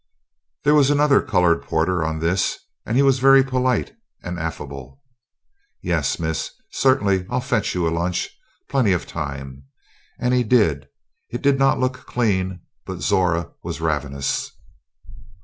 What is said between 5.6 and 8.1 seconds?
"Yes, Miss; certainly I'll fetch you a